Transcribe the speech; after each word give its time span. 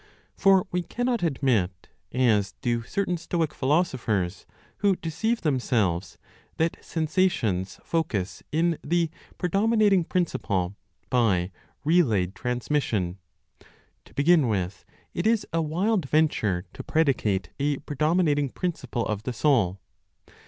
For 0.35 0.65
we 0.71 0.81
cannot 0.81 1.21
admit, 1.21 1.89
as 2.11 2.53
do 2.53 2.81
certain 2.81 3.17
(Stoic) 3.17 3.53
philosophers, 3.53 4.47
who 4.77 4.95
deceive 4.95 5.41
themselves, 5.41 6.17
that 6.57 6.83
sensations 6.83 7.79
focus 7.83 8.41
in 8.51 8.79
the 8.83 9.11
"predominating 9.37 10.03
principle" 10.03 10.75
by 11.11 11.51
"relayed 11.85 12.33
transmission." 12.33 13.19
To 14.05 14.13
begin 14.15 14.47
with, 14.47 14.85
it 15.13 15.27
is 15.27 15.45
a 15.53 15.61
wild 15.61 16.09
venture 16.09 16.65
to 16.73 16.81
predicate 16.81 17.51
a 17.59 17.77
"predominating 17.77 18.49
principle" 18.49 19.05
of 19.05 19.21
the 19.21 19.33
soul. 19.33 19.77